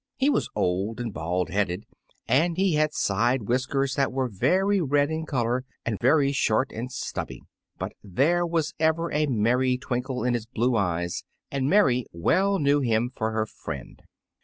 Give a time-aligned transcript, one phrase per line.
[0.17, 1.85] He was old and bald headed,
[2.27, 6.91] and he had side whiskers that were very red in color and very short and
[6.91, 7.43] stubby;
[7.77, 12.79] but there was ever a merry twinkle in his blue eyes, and Mary well knew
[12.81, 14.01] him for her friend.